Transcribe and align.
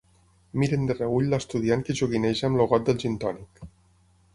Miren 0.61 0.87
de 0.91 0.95
reüll 1.01 1.29
l'estudiant 1.35 1.85
que 1.91 1.99
joguineja 2.03 2.51
amb 2.51 2.61
el 2.67 2.73
got 2.75 2.89
del 2.91 3.03
gintònic. 3.09 3.69